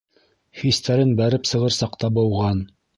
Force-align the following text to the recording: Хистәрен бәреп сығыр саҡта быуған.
Хистәрен 0.61 1.13
бәреп 1.21 1.47
сығыр 1.53 1.79
саҡта 1.79 2.15
быуған. 2.21 2.69